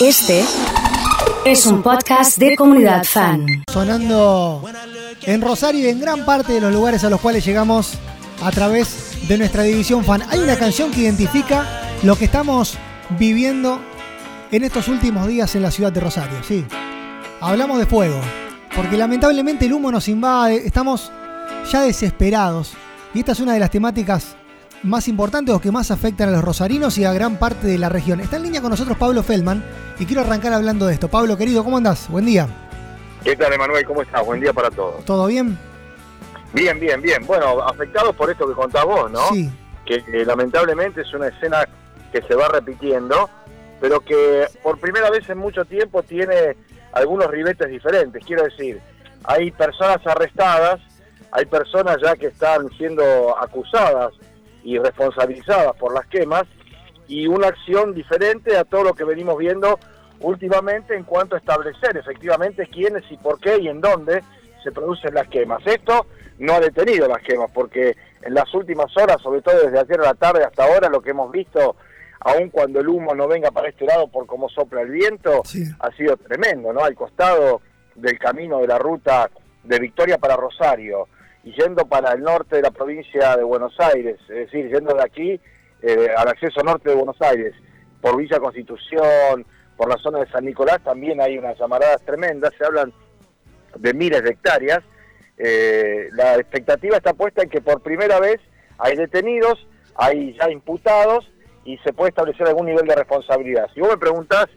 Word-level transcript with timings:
Este 0.00 0.42
es 1.44 1.66
un 1.66 1.82
podcast 1.82 2.38
de 2.38 2.56
comunidad 2.56 3.04
fan. 3.04 3.44
Sonando 3.70 4.64
en 5.24 5.42
Rosario 5.42 5.84
y 5.84 5.88
en 5.90 6.00
gran 6.00 6.24
parte 6.24 6.54
de 6.54 6.60
los 6.62 6.72
lugares 6.72 7.04
a 7.04 7.10
los 7.10 7.20
cuales 7.20 7.44
llegamos 7.44 7.98
a 8.42 8.50
través 8.50 9.28
de 9.28 9.36
nuestra 9.36 9.62
división 9.62 10.02
fan. 10.02 10.22
Hay 10.30 10.38
una 10.38 10.56
canción 10.56 10.90
que 10.90 11.02
identifica 11.02 11.66
lo 12.02 12.16
que 12.16 12.24
estamos 12.24 12.78
viviendo 13.18 13.78
en 14.50 14.64
estos 14.64 14.88
últimos 14.88 15.28
días 15.28 15.54
en 15.54 15.62
la 15.62 15.70
ciudad 15.70 15.92
de 15.92 16.00
Rosario, 16.00 16.42
sí. 16.48 16.64
Hablamos 17.42 17.78
de 17.78 17.84
fuego, 17.84 18.22
porque 18.74 18.96
lamentablemente 18.96 19.66
el 19.66 19.74
humo 19.74 19.92
nos 19.92 20.08
invade, 20.08 20.66
estamos 20.66 21.12
ya 21.70 21.82
desesperados. 21.82 22.72
Y 23.12 23.18
esta 23.18 23.32
es 23.32 23.40
una 23.40 23.52
de 23.52 23.60
las 23.60 23.70
temáticas 23.70 24.34
más 24.82 25.08
importantes 25.08 25.54
o 25.54 25.60
que 25.60 25.70
más 25.70 25.90
afectan 25.90 26.30
a 26.30 26.32
los 26.32 26.42
rosarinos 26.42 26.96
y 26.96 27.04
a 27.04 27.12
gran 27.12 27.36
parte 27.36 27.66
de 27.66 27.76
la 27.76 27.90
región. 27.90 28.20
Está 28.20 28.36
en 28.36 28.44
línea 28.44 28.62
con 28.62 28.70
nosotros 28.70 28.96
Pablo 28.96 29.22
Feldman 29.22 29.62
y 30.00 30.06
quiero 30.06 30.22
arrancar 30.22 30.54
hablando 30.54 30.86
de 30.86 30.94
esto. 30.94 31.08
Pablo, 31.08 31.36
querido, 31.36 31.62
¿cómo 31.62 31.76
andás? 31.76 32.08
Buen 32.08 32.24
día. 32.24 32.48
¿Qué 33.22 33.36
tal, 33.36 33.52
Emanuel? 33.52 33.84
¿Cómo 33.84 34.00
estás? 34.00 34.24
Buen 34.24 34.40
día 34.40 34.54
para 34.54 34.70
todos. 34.70 35.04
¿Todo 35.04 35.26
bien? 35.26 35.58
Bien, 36.54 36.80
bien, 36.80 37.02
bien. 37.02 37.26
Bueno, 37.26 37.60
afectados 37.62 38.16
por 38.16 38.30
esto 38.30 38.48
que 38.48 38.54
contás 38.54 38.82
vos, 38.86 39.10
¿no? 39.10 39.28
Sí. 39.28 39.50
Que 39.84 39.96
eh, 39.96 40.24
lamentablemente 40.24 41.02
es 41.02 41.12
una 41.12 41.28
escena 41.28 41.68
que 42.12 42.22
se 42.22 42.34
va 42.34 42.48
repitiendo, 42.48 43.28
pero 43.78 44.00
que 44.00 44.46
por 44.62 44.80
primera 44.80 45.10
vez 45.10 45.28
en 45.28 45.36
mucho 45.36 45.66
tiempo 45.66 46.02
tiene 46.02 46.56
algunos 46.92 47.26
ribetes 47.26 47.68
diferentes. 47.68 48.24
Quiero 48.24 48.44
decir, 48.44 48.80
hay 49.24 49.50
personas 49.50 49.98
arrestadas, 50.06 50.80
hay 51.30 51.44
personas 51.44 51.98
ya 52.02 52.16
que 52.16 52.28
están 52.28 52.70
siendo 52.78 53.36
acusadas 53.38 54.14
y 54.64 54.78
responsabilizadas 54.78 55.76
por 55.76 55.92
las 55.92 56.06
quemas 56.06 56.44
y 57.06 57.26
una 57.26 57.48
acción 57.48 57.92
diferente 57.92 58.56
a 58.56 58.64
todo 58.64 58.84
lo 58.84 58.94
que 58.94 59.04
venimos 59.04 59.36
viendo 59.36 59.78
últimamente 60.20 60.94
en 60.94 61.04
cuanto 61.04 61.34
a 61.34 61.38
establecer 61.38 61.96
efectivamente 61.96 62.66
quiénes 62.68 63.02
y 63.10 63.16
por 63.16 63.38
qué 63.40 63.58
y 63.58 63.68
en 63.68 63.80
dónde 63.80 64.22
se 64.62 64.72
producen 64.72 65.14
las 65.14 65.28
quemas. 65.28 65.66
Esto 65.66 66.06
no 66.38 66.54
ha 66.54 66.60
detenido 66.60 67.08
las 67.08 67.22
quemas 67.22 67.50
porque 67.52 67.96
en 68.22 68.34
las 68.34 68.52
últimas 68.54 68.94
horas, 68.96 69.20
sobre 69.22 69.42
todo 69.42 69.58
desde 69.62 69.78
ayer 69.78 70.00
a 70.00 70.04
la 70.04 70.14
tarde 70.14 70.44
hasta 70.44 70.64
ahora, 70.64 70.88
lo 70.88 71.00
que 71.00 71.10
hemos 71.10 71.30
visto, 71.32 71.76
aun 72.20 72.50
cuando 72.50 72.80
el 72.80 72.88
humo 72.88 73.14
no 73.14 73.26
venga 73.28 73.50
para 73.50 73.68
este 73.70 73.86
lado 73.86 74.08
por 74.08 74.26
cómo 74.26 74.48
sopla 74.50 74.82
el 74.82 74.90
viento, 74.90 75.40
Sí. 75.44 75.64
ha 75.78 75.90
sido 75.92 76.16
tremendo, 76.18 76.72
¿no? 76.72 76.80
Al 76.84 76.94
costado 76.94 77.62
del 77.94 78.18
camino 78.18 78.58
de 78.58 78.66
la 78.66 78.78
ruta 78.78 79.30
de 79.64 79.78
Victoria 79.78 80.18
para 80.18 80.36
Rosario 80.36 81.08
y 81.44 81.52
yendo 81.52 81.86
para 81.86 82.12
el 82.12 82.20
norte 82.22 82.56
de 82.56 82.62
la 82.62 82.70
provincia 82.70 83.36
de 83.36 83.42
Buenos 83.42 83.74
Aires, 83.80 84.18
es 84.28 84.36
decir, 84.50 84.70
yendo 84.70 84.94
de 84.94 85.02
aquí 85.02 85.40
eh, 85.82 86.08
al 86.14 86.28
acceso 86.28 86.62
norte 86.62 86.90
de 86.90 86.94
Buenos 86.96 87.20
Aires, 87.22 87.54
por 88.02 88.16
Villa 88.18 88.38
Constitución, 88.38 89.46
por 89.80 89.88
la 89.88 89.96
zona 89.96 90.18
de 90.18 90.30
San 90.30 90.44
Nicolás, 90.44 90.78
también 90.84 91.22
hay 91.22 91.38
unas 91.38 91.58
llamaradas 91.58 92.02
tremendas, 92.04 92.52
se 92.58 92.66
hablan 92.66 92.92
de 93.76 93.94
miles 93.94 94.22
de 94.22 94.28
hectáreas. 94.32 94.80
Eh, 95.38 96.10
la 96.12 96.34
expectativa 96.34 96.98
está 96.98 97.14
puesta 97.14 97.42
en 97.42 97.48
que 97.48 97.62
por 97.62 97.80
primera 97.80 98.20
vez 98.20 98.42
hay 98.76 98.94
detenidos, 98.94 99.66
hay 99.94 100.36
ya 100.38 100.50
imputados 100.50 101.32
y 101.64 101.78
se 101.78 101.94
puede 101.94 102.10
establecer 102.10 102.46
algún 102.46 102.66
nivel 102.66 102.86
de 102.86 102.94
responsabilidad. 102.94 103.68
Si 103.72 103.80
vos 103.80 103.88
me 103.88 103.96
preguntás 103.96 104.48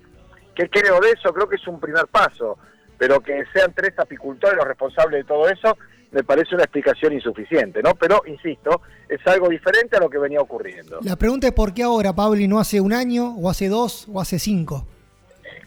qué 0.55 0.69
creo 0.69 0.99
de 0.99 1.11
eso, 1.11 1.33
creo 1.33 1.47
que 1.47 1.55
es 1.55 1.65
un 1.69 1.79
primer 1.79 2.07
paso, 2.07 2.57
pero 2.97 3.21
que 3.21 3.45
sean 3.53 3.71
tres 3.73 3.97
apicultores 3.97 4.57
los 4.57 4.67
responsables 4.67 5.21
de 5.21 5.23
todo 5.23 5.47
eso, 5.47 5.77
me 6.11 6.25
parece 6.25 6.53
una 6.53 6.65
explicación 6.65 7.13
insuficiente, 7.13 7.81
¿no? 7.81 7.95
Pero, 7.95 8.23
insisto, 8.25 8.81
es 9.07 9.25
algo 9.25 9.47
diferente 9.47 9.95
a 9.95 10.01
lo 10.01 10.09
que 10.09 10.17
venía 10.17 10.41
ocurriendo. 10.41 10.99
La 11.01 11.15
pregunta 11.15 11.47
es 11.47 11.53
por 11.53 11.73
qué 11.73 11.83
ahora, 11.83 12.11
Pablo, 12.11 12.41
y 12.41 12.49
no 12.49 12.59
hace 12.59 12.81
un 12.81 12.91
año, 12.91 13.37
o 13.37 13.49
hace 13.49 13.69
dos, 13.69 14.09
o 14.11 14.19
hace 14.19 14.37
cinco. 14.37 14.85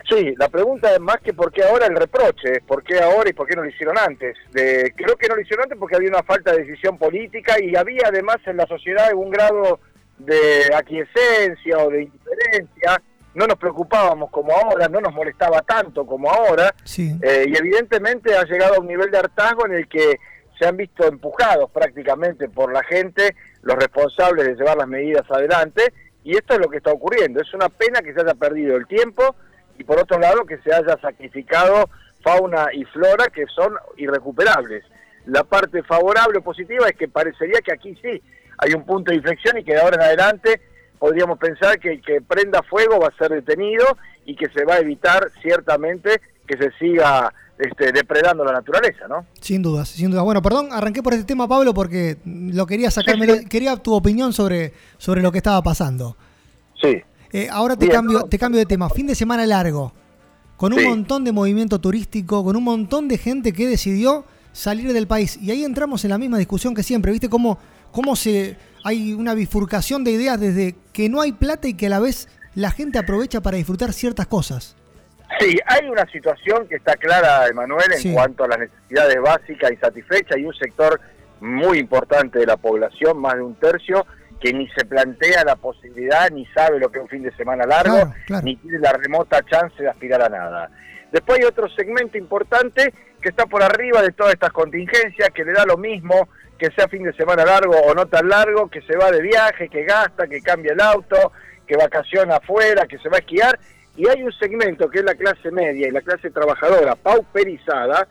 Sí, 0.08 0.34
la 0.38 0.48
pregunta 0.48 0.92
es 0.92 1.00
más 1.00 1.18
que 1.18 1.32
por 1.32 1.52
qué 1.52 1.64
ahora 1.64 1.86
el 1.86 1.96
reproche, 1.96 2.52
es 2.52 2.62
por 2.62 2.84
qué 2.84 3.00
ahora 3.00 3.28
y 3.28 3.32
por 3.32 3.46
qué 3.46 3.56
no 3.56 3.62
lo 3.62 3.68
hicieron 3.68 3.98
antes. 3.98 4.36
De, 4.52 4.92
creo 4.96 5.16
que 5.16 5.28
no 5.28 5.34
lo 5.34 5.42
hicieron 5.42 5.64
antes 5.64 5.78
porque 5.78 5.96
había 5.96 6.10
una 6.10 6.22
falta 6.22 6.52
de 6.52 6.64
decisión 6.64 6.96
política 6.96 7.56
y 7.60 7.74
había 7.74 8.02
además 8.06 8.36
en 8.46 8.56
la 8.56 8.66
sociedad 8.66 9.06
algún 9.06 9.30
grado 9.30 9.80
de 10.18 10.72
aquiescencia 10.74 11.78
o 11.78 11.90
de 11.90 12.02
indiferencia. 12.02 13.02
No 13.34 13.46
nos 13.46 13.58
preocupábamos 13.58 14.30
como 14.30 14.52
ahora, 14.52 14.88
no 14.88 15.00
nos 15.00 15.12
molestaba 15.12 15.60
tanto 15.62 16.06
como 16.06 16.30
ahora. 16.30 16.74
Sí. 16.84 17.18
Eh, 17.22 17.46
y 17.48 17.56
evidentemente 17.56 18.34
ha 18.36 18.44
llegado 18.44 18.76
a 18.76 18.80
un 18.80 18.86
nivel 18.86 19.10
de 19.10 19.18
hartazgo 19.18 19.66
en 19.66 19.74
el 19.74 19.88
que 19.88 20.18
se 20.58 20.66
han 20.66 20.76
visto 20.76 21.06
empujados 21.06 21.70
prácticamente 21.70 22.48
por 22.48 22.72
la 22.72 22.82
gente, 22.84 23.36
los 23.62 23.76
responsables 23.76 24.46
de 24.46 24.54
llevar 24.54 24.76
las 24.76 24.88
medidas 24.88 25.30
adelante, 25.30 25.92
y 26.24 26.36
esto 26.36 26.54
es 26.54 26.60
lo 26.60 26.68
que 26.68 26.78
está 26.78 26.92
ocurriendo. 26.92 27.40
Es 27.40 27.52
una 27.52 27.68
pena 27.68 28.00
que 28.00 28.14
se 28.14 28.20
haya 28.20 28.34
perdido 28.34 28.76
el 28.76 28.86
tiempo 28.86 29.36
y 29.78 29.84
por 29.84 29.98
otro 29.98 30.18
lado 30.18 30.44
que 30.44 30.58
se 30.58 30.72
haya 30.72 30.96
sacrificado 31.00 31.88
fauna 32.22 32.68
y 32.72 32.84
flora 32.84 33.26
que 33.26 33.46
son 33.46 33.74
irrecuperables. 33.96 34.84
La 35.26 35.44
parte 35.44 35.82
favorable 35.82 36.38
o 36.38 36.42
positiva 36.42 36.88
es 36.88 36.96
que 36.96 37.08
parecería 37.08 37.60
que 37.60 37.72
aquí 37.72 37.96
sí 38.02 38.22
hay 38.58 38.72
un 38.74 38.84
punto 38.84 39.10
de 39.10 39.18
inflexión 39.18 39.58
y 39.58 39.64
que 39.64 39.72
de 39.72 39.80
ahora 39.80 39.96
en 39.96 40.02
adelante 40.02 40.60
podríamos 40.98 41.38
pensar 41.38 41.78
que 41.78 41.92
el 41.92 42.02
que 42.02 42.20
prenda 42.20 42.62
fuego 42.62 42.98
va 42.98 43.08
a 43.08 43.16
ser 43.16 43.30
detenido 43.30 43.84
y 44.24 44.34
que 44.34 44.48
se 44.48 44.64
va 44.64 44.74
a 44.74 44.78
evitar 44.78 45.30
ciertamente 45.42 46.20
que 46.46 46.56
se 46.56 46.70
siga 46.78 47.32
este, 47.58 47.92
depredando 47.92 48.44
la 48.44 48.52
naturaleza, 48.52 49.08
¿no? 49.08 49.26
Sin 49.40 49.62
dudas, 49.62 49.88
sin 49.88 50.10
dudas. 50.10 50.24
Bueno, 50.24 50.42
perdón, 50.42 50.68
arranqué 50.72 51.02
por 51.02 51.12
este 51.12 51.24
tema, 51.24 51.48
Pablo, 51.48 51.74
porque 51.74 52.16
lo 52.24 52.66
quería 52.66 52.90
sacarme, 52.90 53.46
quería 53.46 53.76
tu 53.76 53.94
opinión 53.94 54.32
sobre, 54.32 54.72
sobre 54.98 55.22
lo 55.22 55.32
que 55.32 55.38
estaba 55.38 55.62
pasando. 55.62 56.16
Sí. 56.80 57.02
Eh, 57.32 57.48
ahora 57.50 57.76
te 57.76 57.86
Bien, 57.86 57.96
cambio, 57.96 58.18
¿no? 58.20 58.24
te 58.26 58.38
cambio 58.38 58.58
de 58.58 58.66
tema. 58.66 58.88
Fin 58.90 59.06
de 59.06 59.14
semana 59.14 59.44
largo, 59.46 59.92
con 60.56 60.72
un 60.72 60.78
Sí. 60.80 60.86
montón 60.86 61.24
de 61.24 61.32
movimiento 61.32 61.78
turístico, 61.80 62.44
con 62.44 62.56
un 62.56 62.64
montón 62.64 63.08
de 63.08 63.18
gente 63.18 63.52
que 63.52 63.66
decidió 63.66 64.24
salir 64.52 64.92
del 64.92 65.06
país. 65.06 65.38
Y 65.42 65.50
ahí 65.50 65.64
entramos 65.64 66.04
en 66.04 66.10
la 66.10 66.18
misma 66.18 66.38
discusión 66.38 66.74
que 66.74 66.82
siempre, 66.82 67.12
¿viste? 67.12 67.28
Cómo, 67.28 67.58
cómo 67.92 68.16
se 68.16 68.56
hay 68.84 69.12
una 69.14 69.34
bifurcación 69.34 70.04
de 70.04 70.12
ideas 70.12 70.38
desde 70.40 70.76
que 70.92 71.08
no 71.08 71.20
hay 71.20 71.32
plata 71.32 71.66
y 71.68 71.74
que 71.74 71.86
a 71.86 71.90
la 71.90 71.98
vez 72.00 72.28
la 72.54 72.70
gente 72.70 72.98
aprovecha 72.98 73.40
para 73.42 73.56
disfrutar 73.56 73.92
ciertas 73.92 74.26
cosas. 74.28 74.76
Sí, 75.40 75.58
hay 75.66 75.88
una 75.88 76.06
situación 76.10 76.66
que 76.68 76.76
está 76.76 76.94
clara, 76.94 77.48
Emanuel, 77.48 77.92
en 77.92 77.98
Sí. 78.00 78.12
cuanto 78.12 78.44
a 78.44 78.48
las 78.48 78.58
necesidades 78.60 79.16
básicas 79.20 79.72
y 79.72 79.76
satisfechas. 79.76 80.38
y 80.38 80.44
un 80.44 80.54
sector 80.54 81.00
muy 81.40 81.78
importante 81.78 82.38
de 82.38 82.46
la 82.46 82.56
población, 82.56 83.18
más 83.20 83.34
de 83.34 83.42
un 83.42 83.56
tercio, 83.56 84.06
que 84.40 84.52
ni 84.52 84.68
se 84.70 84.84
plantea 84.84 85.44
la 85.44 85.56
posibilidad, 85.56 86.30
ni 86.30 86.46
sabe 86.46 86.78
lo 86.78 86.90
que 86.90 86.98
es 86.98 87.02
un 87.04 87.08
fin 87.08 87.22
de 87.22 87.34
semana 87.36 87.64
largo, 87.64 87.94
Claro, 87.94 88.14
claro. 88.26 88.44
ni 88.44 88.56
tiene 88.56 88.78
la 88.78 88.92
remota 88.92 89.42
chance 89.42 89.82
de 89.82 89.88
aspirar 89.88 90.22
a 90.22 90.28
nada. 90.28 90.70
Después 91.12 91.38
hay 91.38 91.44
otro 91.46 91.68
segmento 91.70 92.18
importante 92.18 92.92
que 93.20 93.28
está 93.30 93.46
por 93.46 93.62
arriba 93.62 94.02
de 94.02 94.12
todas 94.12 94.34
estas 94.34 94.52
contingencias, 94.52 95.30
que 95.30 95.44
le 95.44 95.52
da 95.52 95.64
lo 95.64 95.76
mismo 95.78 96.28
que 96.58 96.70
sea 96.70 96.88
fin 96.88 97.02
de 97.02 97.12
semana 97.12 97.44
largo 97.44 97.74
o 97.78 97.94
no 97.94 98.06
tan 98.06 98.28
largo, 98.28 98.68
que 98.68 98.80
se 98.82 98.96
va 98.96 99.10
de 99.10 99.20
viaje, 99.22 99.68
que 99.68 99.84
gasta, 99.84 100.26
que 100.26 100.40
cambia 100.40 100.72
el 100.72 100.80
auto, 100.80 101.32
que 101.66 101.76
vacaciona 101.76 102.36
afuera, 102.36 102.86
que 102.86 102.98
se 102.98 103.08
va 103.08 103.16
a 103.16 103.20
esquiar. 103.20 103.58
Y 103.96 104.08
hay 104.08 104.22
un 104.22 104.32
segmento 104.32 104.88
que 104.90 104.98
es 105.00 105.04
la 105.04 105.14
clase 105.14 105.50
media 105.50 105.88
y 105.88 105.90
la 105.90 106.00
clase 106.02 106.30
trabajadora 106.30 106.94
pauperizada, 106.96 108.06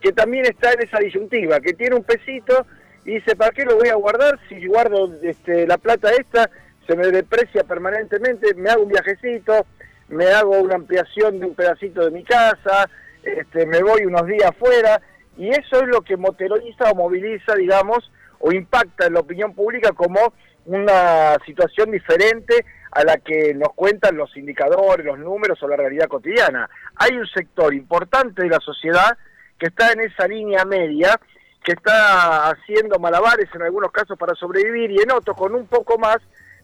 que 0.00 0.12
también 0.12 0.44
está 0.46 0.72
en 0.72 0.82
esa 0.82 0.98
disyuntiva, 0.98 1.60
que 1.60 1.72
tiene 1.72 1.96
un 1.96 2.04
pesito 2.04 2.66
y 3.06 3.14
dice, 3.14 3.36
¿para 3.36 3.52
qué 3.52 3.64
lo 3.64 3.76
voy 3.76 3.88
a 3.88 3.94
guardar? 3.94 4.38
Si 4.48 4.66
guardo 4.66 5.08
este, 5.22 5.64
la 5.66 5.78
plata 5.78 6.10
esta, 6.10 6.50
se 6.88 6.96
me 6.96 7.06
deprecia 7.06 7.62
permanentemente, 7.62 8.52
me 8.54 8.68
hago 8.68 8.82
un 8.82 8.88
viajecito, 8.88 9.64
me 10.08 10.26
hago 10.26 10.58
una 10.58 10.74
ampliación 10.74 11.38
de 11.38 11.46
un 11.46 11.54
pedacito 11.54 12.04
de 12.04 12.10
mi 12.10 12.24
casa, 12.24 12.90
este, 13.22 13.64
me 13.64 13.80
voy 13.80 14.04
unos 14.06 14.26
días 14.26 14.50
afuera, 14.50 15.00
y 15.38 15.50
eso 15.50 15.82
es 15.82 15.86
lo 15.86 16.02
que 16.02 16.16
motoriza 16.16 16.90
o 16.90 16.96
moviliza, 16.96 17.54
digamos, 17.54 18.10
o 18.40 18.50
impacta 18.50 19.06
en 19.06 19.14
la 19.14 19.20
opinión 19.20 19.54
pública 19.54 19.92
como 19.92 20.32
una 20.64 21.36
situación 21.46 21.92
diferente 21.92 22.64
a 22.90 23.04
la 23.04 23.18
que 23.18 23.54
nos 23.54 23.72
cuentan 23.74 24.16
los 24.16 24.36
indicadores, 24.36 25.06
los 25.06 25.18
números 25.20 25.62
o 25.62 25.68
la 25.68 25.76
realidad 25.76 26.08
cotidiana. 26.08 26.68
Hay 26.96 27.16
un 27.16 27.26
sector 27.28 27.72
importante 27.72 28.42
de 28.42 28.48
la 28.48 28.58
sociedad 28.58 29.16
que 29.58 29.66
está 29.66 29.92
en 29.92 30.00
esa 30.00 30.26
línea 30.26 30.64
media, 30.64 31.20
que 31.66 31.72
está 31.72 32.50
haciendo 32.50 32.96
malabares 33.00 33.48
en 33.52 33.62
algunos 33.62 33.90
casos 33.90 34.16
para 34.16 34.36
sobrevivir 34.36 34.92
y 34.92 35.02
en 35.02 35.10
otros 35.10 35.36
con 35.36 35.52
un 35.52 35.66
poco 35.66 35.98
más 35.98 36.18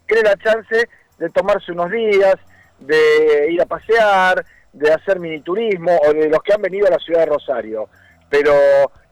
tiene 0.07 0.23
la 0.23 0.37
chance 0.37 0.89
de 1.19 1.31
tomarse 1.31 1.73
unos 1.73 1.91
días, 1.91 2.37
de 2.79 3.51
ir 3.51 3.61
a 3.61 3.67
pasear, 3.67 4.47
de 4.73 4.93
hacer 4.93 5.19
miniturismo 5.19 5.91
o 6.07 6.13
de 6.13 6.29
los 6.29 6.41
que 6.45 6.53
han 6.53 6.63
venido 6.63 6.87
a 6.87 6.91
la 6.91 6.99
ciudad 7.01 7.21
de 7.21 7.27
Rosario. 7.27 7.89
Pero 8.31 8.53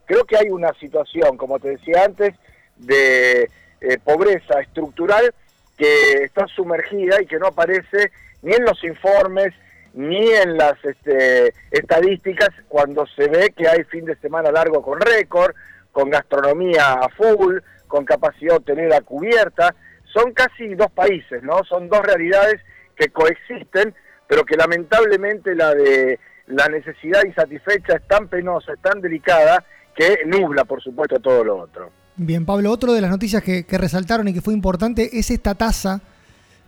creo 0.05 0.23
que 0.23 0.37
hay 0.37 0.49
una 0.49 0.71
situación, 0.79 1.35
como 1.35 1.59
te 1.59 1.71
decía 1.71 2.05
antes, 2.05 2.35
de 2.77 3.49
eh, 3.81 3.97
pobreza 4.01 4.61
estructural 4.61 5.33
que 5.77 6.23
está 6.23 6.47
sumergida 6.47 7.21
y 7.21 7.25
que 7.25 7.37
no 7.37 7.47
aparece 7.47 8.13
ni 8.43 8.53
en 8.53 8.63
los 8.63 8.81
informes 8.85 9.53
ni 9.93 10.25
en 10.31 10.55
las 10.55 10.83
este, 10.85 11.53
estadísticas 11.69 12.51
cuando 12.69 13.05
se 13.07 13.27
ve 13.27 13.53
que 13.53 13.67
hay 13.67 13.83
fin 13.83 14.05
de 14.05 14.15
semana 14.15 14.53
largo 14.53 14.81
con 14.81 15.01
récord, 15.01 15.53
con 15.91 16.09
gastronomía 16.09 16.93
a 16.93 17.09
full, 17.09 17.57
con 17.87 18.05
capacidad 18.05 18.57
hotelera 18.57 19.01
cubierta. 19.01 19.75
Son 20.13 20.33
casi 20.33 20.75
dos 20.75 20.91
países, 20.91 21.43
¿no? 21.43 21.63
Son 21.63 21.89
dos 21.89 22.01
realidades 22.01 22.61
que 22.95 23.09
coexisten, 23.09 23.93
pero 24.27 24.45
que 24.45 24.55
lamentablemente 24.55 25.55
la 25.55 25.73
de 25.73 26.19
la 26.47 26.67
necesidad 26.67 27.23
insatisfecha 27.25 27.95
es 27.95 28.07
tan 28.07 28.27
penosa, 28.27 28.73
es 28.73 28.81
tan 28.81 29.01
delicada, 29.01 29.63
que 29.95 30.19
nubla, 30.25 30.65
por 30.65 30.81
supuesto, 30.81 31.19
todo 31.19 31.43
lo 31.43 31.57
otro. 31.57 31.91
Bien, 32.15 32.45
Pablo, 32.45 32.71
otro 32.71 32.93
de 32.93 33.01
las 33.01 33.09
noticias 33.09 33.41
que, 33.43 33.65
resaltaron 33.69 34.27
y 34.27 34.33
que 34.33 34.41
fue 34.41 34.53
importante 34.53 35.17
es 35.17 35.31
esta 35.31 35.55
tasa 35.55 36.01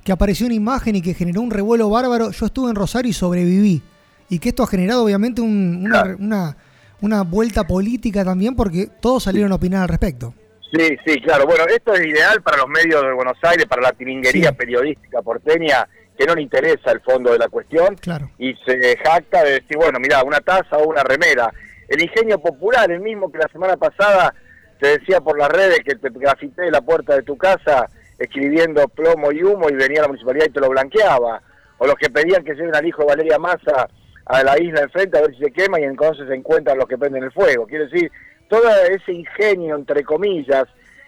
que 0.03 0.11
apareció 0.11 0.45
en 0.45 0.53
imagen 0.53 0.95
y 0.95 1.01
que 1.01 1.13
generó 1.13 1.41
un 1.41 1.51
revuelo 1.51 1.89
bárbaro. 1.89 2.31
Yo 2.31 2.45
estuve 2.45 2.69
en 2.69 2.75
Rosario 2.75 3.09
y 3.09 3.13
sobreviví. 3.13 3.81
Y 4.29 4.39
que 4.39 4.49
esto 4.49 4.63
ha 4.63 4.67
generado 4.67 5.03
obviamente 5.03 5.41
una, 5.41 6.15
una, 6.17 6.57
una, 7.03 7.23
vuelta 7.23 7.65
política 7.65 8.23
también 8.23 8.55
porque 8.55 8.87
todos 8.99 9.23
salieron 9.23 9.51
a 9.51 9.55
opinar 9.55 9.83
al 9.83 9.89
respecto. 9.89 10.33
Sí, 10.71 10.97
sí, 11.05 11.21
claro. 11.21 11.45
Bueno, 11.45 11.65
esto 11.65 11.93
es 11.93 12.05
ideal 12.05 12.41
para 12.41 12.57
los 12.57 12.67
medios 12.67 13.01
de 13.03 13.13
Buenos 13.13 13.37
Aires, 13.43 13.65
para 13.67 13.83
la 13.83 13.91
tiringuería 13.91 14.53
periodística 14.53 15.21
porteña, 15.21 15.87
que 16.17 16.25
no 16.25 16.33
le 16.33 16.41
interesa 16.41 16.91
el 16.91 17.01
fondo 17.01 17.31
de 17.31 17.37
la 17.37 17.47
cuestión. 17.47 17.95
Claro. 17.97 18.31
Y 18.39 18.55
se 18.65 18.97
jacta 18.97 19.43
de 19.43 19.51
decir, 19.59 19.77
bueno, 19.77 19.99
mira, 19.99 20.23
una 20.23 20.39
taza 20.39 20.77
o 20.77 20.89
una 20.89 21.03
remera. 21.03 21.53
El 21.87 22.01
ingenio 22.01 22.39
popular, 22.39 22.89
el 22.89 23.01
mismo 23.01 23.31
que 23.31 23.37
la 23.37 23.49
semana 23.49 23.77
pasada 23.77 24.33
te 24.79 24.97
decía 24.99 25.21
por 25.21 25.37
las 25.37 25.49
redes 25.49 25.79
que 25.85 25.95
te 25.95 26.09
grafité 26.09 26.71
la 26.71 26.81
puerta 26.81 27.15
de 27.15 27.23
tu 27.23 27.37
casa 27.37 27.87
escribiendo 28.17 28.87
plomo 28.87 29.31
y 29.31 29.43
humo 29.43 29.69
y 29.69 29.75
venía 29.75 30.01
la 30.01 30.07
municipalidad 30.07 30.47
y 30.47 30.53
te 30.53 30.59
lo 30.59 30.69
blanqueaba. 30.69 31.41
O 31.77 31.85
los 31.85 31.95
que 31.95 32.09
pedían 32.09 32.43
que 32.43 32.53
lleven 32.53 32.75
al 32.75 32.85
hijo 32.85 33.01
de 33.01 33.07
Valeria 33.09 33.37
Massa 33.37 33.89
a 34.25 34.43
la 34.43 34.57
isla 34.59 34.81
enfrente 34.81 35.17
a 35.17 35.21
ver 35.21 35.35
si 35.35 35.43
se 35.43 35.51
quema 35.51 35.79
y 35.79 35.83
entonces 35.83 36.27
se 36.27 36.35
encuentran 36.35 36.77
los 36.77 36.87
que 36.87 36.97
prenden 36.97 37.23
el 37.23 37.31
fuego. 37.31 37.67
Quiero 37.67 37.85
decir, 37.85 38.11
todo 38.47 38.69
ese 38.89 39.11
ingenio, 39.11 39.75
entre 39.75 40.03
comillas, 40.03 40.65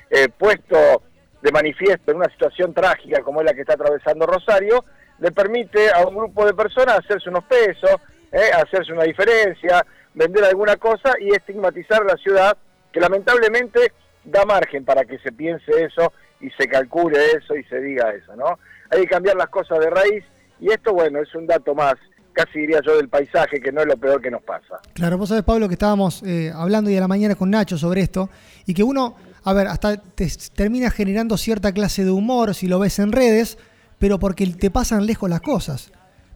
eh, 0.09 0.27
puesto 0.29 1.03
de 1.41 1.51
manifiesto 1.51 2.11
en 2.11 2.17
una 2.17 2.29
situación 2.29 2.73
trágica 2.73 3.21
como 3.21 3.41
es 3.41 3.45
la 3.45 3.53
que 3.53 3.61
está 3.61 3.73
atravesando 3.73 4.25
Rosario, 4.25 4.83
le 5.19 5.31
permite 5.31 5.91
a 5.91 6.05
un 6.05 6.15
grupo 6.15 6.45
de 6.45 6.53
personas 6.53 6.99
hacerse 6.99 7.29
unos 7.29 7.43
pesos, 7.45 7.95
eh, 8.31 8.51
hacerse 8.53 8.91
una 8.91 9.03
diferencia, 9.03 9.85
vender 10.13 10.43
alguna 10.43 10.75
cosa 10.77 11.13
y 11.19 11.29
estigmatizar 11.33 12.03
la 12.03 12.15
ciudad 12.17 12.57
que 12.91 12.99
lamentablemente 12.99 13.93
da 14.23 14.45
margen 14.45 14.83
para 14.83 15.05
que 15.05 15.19
se 15.19 15.31
piense 15.31 15.71
eso 15.83 16.11
y 16.39 16.49
se 16.51 16.67
calcule 16.67 17.17
eso 17.37 17.55
y 17.55 17.63
se 17.65 17.79
diga 17.79 18.11
eso, 18.11 18.35
¿no? 18.35 18.59
Hay 18.89 19.01
que 19.01 19.07
cambiar 19.07 19.35
las 19.35 19.49
cosas 19.49 19.79
de 19.79 19.89
raíz 19.89 20.23
y 20.59 20.71
esto, 20.71 20.93
bueno, 20.93 21.19
es 21.19 21.33
un 21.35 21.47
dato 21.47 21.75
más, 21.75 21.95
casi 22.35 22.59
diría 22.59 22.81
yo, 22.85 22.97
del 22.97 23.09
paisaje, 23.09 23.59
que 23.59 23.71
no 23.71 23.81
es 23.81 23.87
lo 23.87 23.97
peor 23.97 24.21
que 24.21 24.29
nos 24.29 24.43
pasa. 24.43 24.79
Claro, 24.93 25.17
vos 25.17 25.29
sabés, 25.29 25.43
Pablo, 25.43 25.67
que 25.67 25.73
estábamos 25.73 26.21
eh, 26.23 26.51
hablando 26.53 26.89
hoy 26.89 26.97
a 26.97 26.99
la 26.99 27.07
mañana 27.07 27.35
con 27.35 27.49
Nacho 27.49 27.77
sobre 27.77 28.01
esto 28.01 28.29
y 28.65 28.73
que 28.73 28.83
uno, 28.83 29.15
a 29.43 29.53
ver, 29.53 29.67
hasta 29.67 29.97
te 29.97 30.27
termina 30.53 30.91
generando 30.91 31.37
cierta 31.37 31.71
clase 31.71 32.03
de 32.03 32.11
humor 32.11 32.53
si 32.53 32.67
lo 32.67 32.77
ves 32.77 32.99
en 32.99 33.13
redes, 33.13 33.57
pero 33.97 34.19
porque 34.19 34.45
te 34.47 34.69
pasan 34.69 35.05
lejos 35.05 35.29
las 35.29 35.41
cosas. 35.41 35.91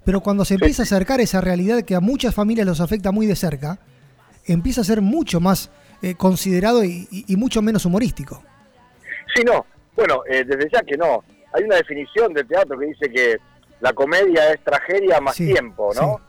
Pero 0.05 0.21
cuando 0.21 0.45
se 0.45 0.55
empieza 0.55 0.83
a 0.83 0.85
acercar 0.85 1.19
esa 1.19 1.41
realidad 1.41 1.83
que 1.83 1.95
a 1.95 1.99
muchas 1.99 2.33
familias 2.33 2.65
los 2.65 2.79
afecta 2.79 3.11
muy 3.11 3.27
de 3.27 3.35
cerca, 3.35 3.77
empieza 4.45 4.81
a 4.81 4.85
ser 4.85 5.01
mucho 5.01 5.41
más 5.41 5.69
eh, 6.01 6.15
considerado 6.15 6.83
y, 6.83 7.25
mucho 7.37 7.61
menos 7.61 7.85
humorístico. 7.85 8.41
Sí, 9.35 9.43
no. 9.43 9.65
Bueno, 9.95 10.21
eh, 10.29 10.45
desde 10.45 10.69
ya 10.71 10.81
que 10.81 10.95
no. 10.95 11.23
Hay 11.53 11.63
una 11.63 11.75
definición 11.75 12.33
de 12.33 12.43
teatro 12.45 12.79
que 12.79 12.85
dice 12.85 13.11
que 13.11 13.37
la 13.81 13.93
comedia 13.93 14.51
es 14.51 14.63
tragedia 14.63 15.19
más 15.19 15.35
tiempo, 15.35 15.91
¿no? 15.93 16.21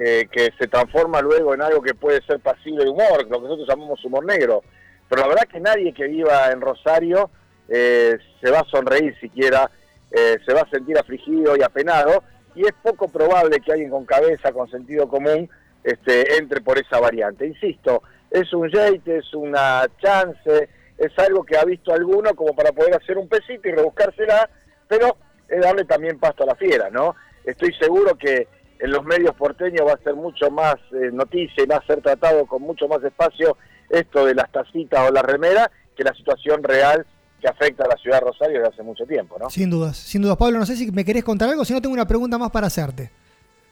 Eh, 0.00 0.26
que 0.30 0.50
se 0.58 0.66
transforma 0.66 1.20
luego 1.20 1.54
en 1.54 1.62
algo 1.62 1.80
que 1.80 1.94
puede 1.94 2.20
ser 2.22 2.40
pasible 2.40 2.84
de 2.84 2.90
humor, 2.90 3.26
lo 3.28 3.38
que 3.38 3.44
nosotros 3.44 3.68
llamamos 3.68 4.04
humor 4.04 4.24
negro. 4.24 4.62
Pero 5.08 5.22
la 5.22 5.28
verdad 5.28 5.44
que 5.44 5.60
nadie 5.60 5.92
que 5.92 6.04
viva 6.04 6.50
en 6.50 6.60
Rosario 6.60 7.30
se 7.66 8.50
va 8.50 8.60
a 8.60 8.64
sonreír 8.70 9.18
siquiera, 9.20 9.70
se 10.10 10.52
va 10.52 10.62
a 10.62 10.70
sentir 10.70 10.98
afligido 10.98 11.56
y 11.56 11.62
apenado, 11.62 12.22
y 12.54 12.62
es 12.62 12.72
poco 12.82 13.08
probable 13.08 13.60
que 13.60 13.72
alguien 13.72 13.90
con 13.90 14.04
cabeza, 14.04 14.52
con 14.52 14.70
sentido 14.70 15.08
común, 15.08 15.48
este, 15.82 16.36
entre 16.38 16.60
por 16.60 16.78
esa 16.78 16.98
variante. 16.98 17.46
Insisto, 17.46 18.02
es 18.30 18.52
un 18.52 18.70
jeite, 18.70 19.18
es 19.18 19.34
una 19.34 19.86
chance, 20.00 20.68
es 20.96 21.18
algo 21.18 21.44
que 21.44 21.56
ha 21.56 21.64
visto 21.64 21.92
alguno 21.92 22.34
como 22.34 22.54
para 22.54 22.72
poder 22.72 22.94
hacer 22.94 23.18
un 23.18 23.28
pesito 23.28 23.68
y 23.68 23.72
rebuscársela, 23.72 24.48
pero 24.88 25.16
es 25.48 25.60
darle 25.60 25.84
también 25.84 26.18
pasto 26.18 26.42
a 26.44 26.46
la 26.46 26.54
fiera, 26.54 26.90
¿no? 26.90 27.14
Estoy 27.44 27.72
seguro 27.74 28.16
que 28.16 28.48
en 28.78 28.90
los 28.90 29.04
medios 29.04 29.34
porteños 29.34 29.86
va 29.86 29.92
a 29.92 30.02
ser 30.02 30.14
mucho 30.14 30.50
más 30.50 30.76
eh, 30.92 31.10
noticia 31.12 31.62
y 31.62 31.66
va 31.66 31.76
a 31.76 31.86
ser 31.86 32.00
tratado 32.02 32.46
con 32.46 32.62
mucho 32.62 32.88
más 32.88 33.02
espacio 33.02 33.56
esto 33.88 34.26
de 34.26 34.34
las 34.34 34.50
tacitas 34.50 35.08
o 35.08 35.12
la 35.12 35.22
remera 35.22 35.70
que 35.96 36.04
la 36.04 36.14
situación 36.14 36.62
real 36.62 37.06
que 37.40 37.48
afecta 37.48 37.84
a 37.84 37.88
la 37.88 37.96
ciudad 37.96 38.20
de 38.20 38.26
Rosario 38.26 38.58
desde 38.58 38.72
hace 38.72 38.82
mucho 38.82 39.04
tiempo, 39.04 39.36
¿no? 39.38 39.50
Sin 39.50 39.70
dudas, 39.70 39.96
sin 39.96 40.22
dudas. 40.22 40.36
Pablo, 40.36 40.58
no 40.58 40.66
sé 40.66 40.76
si 40.76 40.90
me 40.90 41.04
querés 41.04 41.24
contar 41.24 41.50
algo, 41.50 41.64
si 41.64 41.72
no 41.72 41.82
tengo 41.82 41.92
una 41.92 42.06
pregunta 42.06 42.38
más 42.38 42.50
para 42.50 42.66
hacerte. 42.66 43.10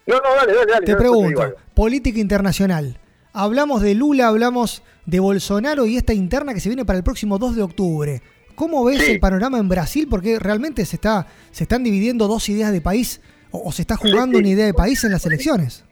No, 0.06 0.16
no, 0.16 0.34
dale, 0.34 0.54
dale, 0.54 0.72
dale. 0.72 0.86
Te 0.86 0.96
pregunto, 0.96 1.54
política 1.74 2.18
internacional. 2.18 2.98
Hablamos 3.32 3.80
de 3.80 3.94
Lula, 3.94 4.28
hablamos 4.28 4.82
de 5.06 5.20
Bolsonaro 5.20 5.86
y 5.86 5.96
esta 5.96 6.12
interna 6.12 6.52
que 6.52 6.60
se 6.60 6.68
viene 6.68 6.84
para 6.84 6.98
el 6.98 7.04
próximo 7.04 7.38
2 7.38 7.56
de 7.56 7.62
octubre. 7.62 8.22
¿Cómo 8.54 8.84
ves 8.84 9.08
el 9.08 9.20
panorama 9.20 9.58
en 9.58 9.68
Brasil? 9.68 10.06
Porque 10.08 10.38
realmente 10.38 10.84
se, 10.84 10.96
está, 10.96 11.26
se 11.50 11.64
están 11.64 11.82
dividiendo 11.82 12.28
dos 12.28 12.48
ideas 12.48 12.72
de 12.72 12.80
país 12.80 13.20
o, 13.50 13.70
se 13.70 13.82
está 13.82 13.96
jugando 13.96 14.38
una 14.38 14.48
idea 14.48 14.66
de 14.66 14.74
país 14.74 15.04
en 15.04 15.12
las 15.12 15.26
elecciones. 15.26 15.84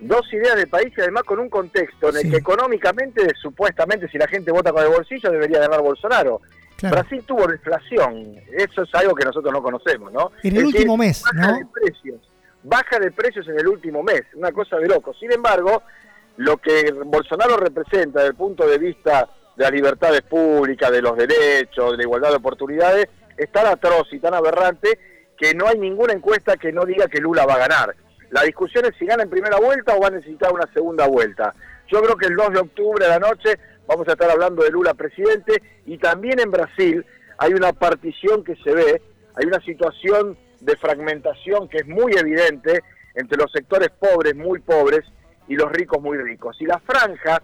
Dos 0.00 0.32
ideas 0.32 0.56
de 0.56 0.66
país 0.66 0.92
y 0.96 1.00
además 1.00 1.22
con 1.24 1.38
un 1.38 1.48
contexto 1.48 2.08
en 2.08 2.16
el 2.16 2.30
que 2.30 2.38
económicamente, 2.38 3.28
supuestamente, 3.40 4.08
si 4.08 4.18
la 4.18 4.26
gente 4.26 4.50
vota 4.50 4.72
con 4.72 4.82
el 4.82 4.88
bolsillo, 4.88 5.30
debería 5.30 5.60
ganar 5.60 5.80
Bolsonaro. 5.82 6.40
Brasil 6.80 7.22
tuvo 7.24 7.52
inflación, 7.52 8.34
eso 8.56 8.82
es 8.82 8.94
algo 8.94 9.14
que 9.14 9.24
nosotros 9.24 9.52
no 9.52 9.62
conocemos, 9.62 10.12
¿no? 10.12 10.32
En 10.42 10.56
el 10.56 10.64
último 10.64 10.96
mes, 10.96 11.22
baja 11.22 11.52
De 11.52 11.66
precios, 11.66 12.20
baja 12.64 12.98
de 12.98 13.12
precios 13.12 13.46
en 13.46 13.58
el 13.60 13.68
último 13.68 14.02
mes, 14.02 14.22
una 14.34 14.50
cosa 14.50 14.78
de 14.78 14.88
loco. 14.88 15.14
Sin 15.14 15.30
embargo, 15.30 15.84
lo 16.38 16.56
que 16.56 16.90
Bolsonaro 17.04 17.56
representa 17.56 18.20
desde 18.20 18.30
el 18.30 18.34
punto 18.34 18.66
de 18.66 18.78
vista 18.78 19.28
de 19.56 19.64
las 19.64 19.72
libertades 19.72 20.22
públicas, 20.22 20.90
de 20.90 21.02
los 21.02 21.16
derechos, 21.16 21.92
de 21.92 21.96
la 21.96 22.02
igualdad 22.02 22.30
de 22.30 22.36
oportunidades, 22.36 23.06
es 23.36 23.50
tan 23.50 23.66
atroz 23.66 24.08
y 24.12 24.18
tan 24.18 24.34
aberrante 24.34 24.98
que 25.36 25.54
no 25.54 25.66
hay 25.66 25.78
ninguna 25.78 26.12
encuesta 26.12 26.56
que 26.56 26.72
no 26.72 26.84
diga 26.84 27.08
que 27.08 27.20
Lula 27.20 27.46
va 27.46 27.54
a 27.54 27.68
ganar. 27.68 27.94
La 28.30 28.42
discusión 28.42 28.84
es 28.86 28.92
si 28.98 29.06
gana 29.06 29.22
en 29.22 29.30
primera 29.30 29.58
vuelta 29.58 29.94
o 29.94 30.00
va 30.00 30.08
a 30.08 30.12
necesitar 30.12 30.52
una 30.52 30.66
segunda 30.72 31.06
vuelta. 31.06 31.54
Yo 31.88 32.00
creo 32.02 32.16
que 32.16 32.26
el 32.26 32.36
2 32.36 32.52
de 32.52 32.60
octubre 32.60 33.04
a 33.04 33.08
la 33.08 33.18
noche 33.18 33.58
vamos 33.86 34.08
a 34.08 34.12
estar 34.12 34.30
hablando 34.30 34.62
de 34.62 34.70
Lula 34.70 34.94
presidente 34.94 35.62
y 35.84 35.98
también 35.98 36.40
en 36.40 36.50
Brasil 36.50 37.04
hay 37.38 37.52
una 37.52 37.72
partición 37.72 38.44
que 38.44 38.56
se 38.56 38.72
ve, 38.72 39.02
hay 39.34 39.46
una 39.46 39.60
situación 39.60 40.38
de 40.60 40.76
fragmentación 40.76 41.68
que 41.68 41.78
es 41.78 41.86
muy 41.86 42.12
evidente 42.14 42.82
entre 43.14 43.36
los 43.36 43.50
sectores 43.52 43.90
pobres, 43.90 44.34
muy 44.34 44.60
pobres, 44.60 45.04
y 45.48 45.56
los 45.56 45.70
ricos 45.70 46.00
muy 46.00 46.18
ricos. 46.18 46.56
Y 46.60 46.66
la 46.66 46.78
franja, 46.78 47.42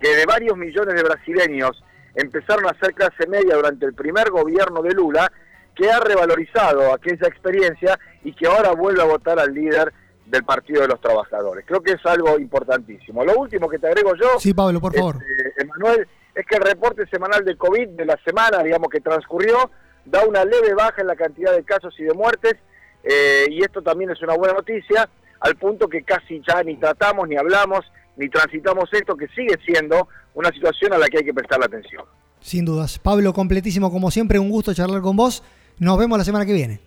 que 0.00 0.16
de 0.16 0.26
varios 0.26 0.56
millones 0.56 0.94
de 0.94 1.02
brasileños 1.02 1.82
empezaron 2.14 2.66
a 2.66 2.78
ser 2.78 2.94
clase 2.94 3.26
media 3.28 3.56
durante 3.56 3.86
el 3.86 3.94
primer 3.94 4.30
gobierno 4.30 4.82
de 4.82 4.92
Lula, 4.92 5.30
que 5.74 5.90
ha 5.90 6.00
revalorizado 6.00 6.92
aquella 6.92 7.28
experiencia 7.28 7.98
y 8.24 8.32
que 8.32 8.46
ahora 8.46 8.72
vuelve 8.72 9.02
a 9.02 9.04
votar 9.04 9.38
al 9.38 9.54
líder 9.54 9.92
del 10.26 10.44
Partido 10.44 10.82
de 10.82 10.88
los 10.88 11.00
Trabajadores. 11.00 11.64
Creo 11.66 11.80
que 11.80 11.92
es 11.92 12.04
algo 12.04 12.38
importantísimo. 12.38 13.24
Lo 13.24 13.38
último 13.38 13.68
que 13.68 13.78
te 13.78 13.86
agrego 13.86 14.14
yo, 14.16 14.38
sí, 14.38 14.52
Pablo, 14.52 14.80
por 14.80 14.94
favor. 14.94 15.16
Este, 15.16 15.62
Emanuel, 15.62 16.06
es 16.34 16.46
que 16.46 16.56
el 16.56 16.62
reporte 16.62 17.06
semanal 17.06 17.44
de 17.44 17.56
COVID 17.56 17.88
de 17.90 18.04
la 18.04 18.18
semana, 18.24 18.62
digamos, 18.62 18.88
que 18.90 19.00
transcurrió, 19.00 19.70
da 20.04 20.24
una 20.24 20.44
leve 20.44 20.74
baja 20.74 21.00
en 21.00 21.06
la 21.06 21.16
cantidad 21.16 21.52
de 21.52 21.64
casos 21.64 21.94
y 21.98 22.04
de 22.04 22.14
muertes, 22.14 22.56
eh, 23.04 23.46
y 23.48 23.62
esto 23.62 23.82
también 23.82 24.10
es 24.10 24.20
una 24.22 24.34
buena 24.34 24.54
noticia 24.54 25.08
al 25.40 25.56
punto 25.56 25.88
que 25.88 26.02
casi 26.02 26.42
ya 26.46 26.62
ni 26.62 26.76
tratamos, 26.76 27.28
ni 27.28 27.36
hablamos, 27.36 27.84
ni 28.18 28.28
transitamos 28.28 28.88
esto, 28.92 29.16
que 29.16 29.28
sigue 29.28 29.56
siendo 29.64 30.08
una 30.34 30.50
situación 30.50 30.92
a 30.92 30.98
la 30.98 31.08
que 31.08 31.18
hay 31.18 31.24
que 31.24 31.34
prestar 31.34 31.58
la 31.58 31.66
atención. 31.66 32.04
Sin 32.40 32.64
dudas. 32.64 32.98
Pablo, 32.98 33.32
completísimo 33.32 33.90
como 33.90 34.10
siempre, 34.10 34.38
un 34.38 34.50
gusto 34.50 34.74
charlar 34.74 35.00
con 35.00 35.16
vos. 35.16 35.42
Nos 35.78 35.98
vemos 35.98 36.18
la 36.18 36.24
semana 36.24 36.44
que 36.44 36.52
viene. 36.52 36.80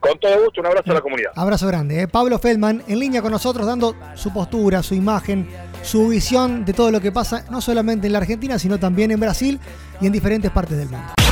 Con 0.00 0.18
todo 0.18 0.44
gusto, 0.44 0.60
un 0.60 0.66
abrazo 0.66 0.90
a 0.90 0.94
la 0.94 1.00
comunidad. 1.00 1.32
Abrazo 1.34 1.66
grande. 1.66 2.02
¿eh? 2.02 2.08
Pablo 2.08 2.38
Feldman 2.38 2.82
en 2.86 2.98
línea 2.98 3.22
con 3.22 3.32
nosotros 3.32 3.66
dando 3.66 3.96
su 4.16 4.32
postura, 4.34 4.82
su 4.82 4.94
imagen, 4.94 5.48
su 5.82 6.08
visión 6.08 6.64
de 6.64 6.74
todo 6.74 6.90
lo 6.90 7.00
que 7.00 7.10
pasa, 7.10 7.46
no 7.50 7.62
solamente 7.62 8.06
en 8.06 8.12
la 8.12 8.18
Argentina, 8.18 8.58
sino 8.58 8.78
también 8.78 9.12
en 9.12 9.20
Brasil 9.20 9.58
y 10.02 10.06
en 10.06 10.12
diferentes 10.12 10.50
partes 10.50 10.76
del 10.76 10.90
mundo. 10.90 11.23